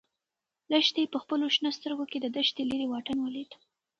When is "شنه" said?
1.55-1.69